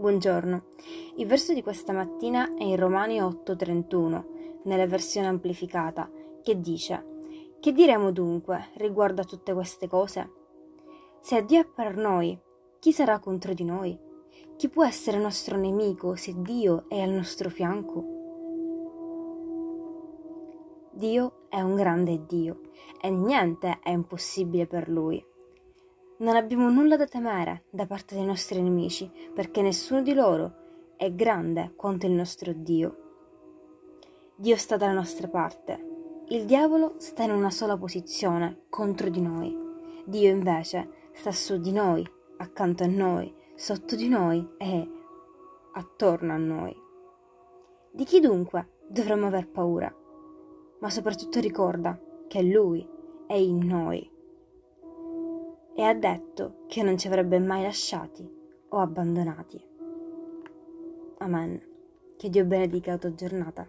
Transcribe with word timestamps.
Buongiorno. 0.00 0.62
Il 1.16 1.26
verso 1.26 1.52
di 1.52 1.62
questa 1.62 1.92
mattina 1.92 2.54
è 2.54 2.62
in 2.62 2.76
Romani 2.76 3.20
8:31, 3.20 4.62
nella 4.62 4.86
versione 4.86 5.26
amplificata, 5.26 6.10
che 6.42 6.58
dice: 6.58 7.18
Che 7.60 7.70
diremo 7.70 8.10
dunque 8.10 8.70
riguardo 8.76 9.20
a 9.20 9.26
tutte 9.26 9.52
queste 9.52 9.88
cose? 9.88 10.30
Se 11.20 11.44
Dio 11.44 11.60
è 11.60 11.66
per 11.66 11.98
noi, 11.98 12.40
chi 12.78 12.92
sarà 12.92 13.18
contro 13.18 13.52
di 13.52 13.64
noi? 13.64 13.94
Chi 14.56 14.70
può 14.70 14.86
essere 14.86 15.18
nostro 15.18 15.58
nemico 15.58 16.14
se 16.14 16.32
Dio 16.34 16.86
è 16.88 16.98
al 16.98 17.10
nostro 17.10 17.50
fianco? 17.50 18.04
Dio 20.92 21.42
è 21.50 21.60
un 21.60 21.74
grande 21.74 22.24
Dio 22.24 22.60
e 22.98 23.10
niente 23.10 23.80
è 23.82 23.90
impossibile 23.90 24.66
per 24.66 24.88
Lui. 24.88 25.22
Non 26.20 26.36
abbiamo 26.36 26.68
nulla 26.68 26.98
da 26.98 27.06
temere 27.06 27.64
da 27.70 27.86
parte 27.86 28.14
dei 28.14 28.26
nostri 28.26 28.60
nemici, 28.60 29.10
perché 29.34 29.62
nessuno 29.62 30.02
di 30.02 30.12
loro 30.12 30.92
è 30.98 31.14
grande 31.14 31.72
quanto 31.74 32.04
il 32.04 32.12
nostro 32.12 32.52
Dio. 32.52 32.96
Dio 34.36 34.54
sta 34.56 34.76
dalla 34.76 34.92
nostra 34.92 35.28
parte. 35.28 36.22
Il 36.28 36.44
diavolo 36.44 36.96
sta 36.98 37.22
in 37.22 37.30
una 37.30 37.48
sola 37.48 37.78
posizione, 37.78 38.64
contro 38.68 39.08
di 39.08 39.22
noi. 39.22 39.56
Dio 40.04 40.28
invece 40.28 41.08
sta 41.14 41.32
su 41.32 41.58
di 41.58 41.72
noi, 41.72 42.06
accanto 42.36 42.82
a 42.82 42.86
noi, 42.86 43.34
sotto 43.54 43.96
di 43.96 44.08
noi 44.08 44.46
e 44.58 44.90
attorno 45.72 46.34
a 46.34 46.36
noi. 46.36 46.76
Di 47.92 48.04
chi 48.04 48.20
dunque 48.20 48.80
dovremmo 48.86 49.28
aver 49.28 49.48
paura? 49.48 49.90
Ma 50.80 50.90
soprattutto 50.90 51.40
ricorda 51.40 51.98
che 52.28 52.42
Lui 52.42 52.86
è 53.26 53.36
in 53.36 53.66
noi 53.66 54.18
e 55.74 55.82
ha 55.82 55.94
detto 55.94 56.64
che 56.66 56.82
non 56.82 56.98
ci 56.98 57.06
avrebbe 57.06 57.38
mai 57.38 57.62
lasciati 57.62 58.28
o 58.68 58.78
abbandonati. 58.78 59.64
Amen. 61.18 61.60
Che 62.16 62.28
Dio 62.28 62.44
benedica 62.44 62.92
la 62.92 62.98
tua 62.98 63.14
giornata. 63.14 63.68